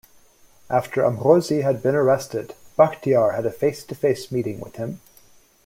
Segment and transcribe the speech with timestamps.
[0.67, 4.99] After Amrozi had been arrested Bachtiar had a face-to-face meeting with him.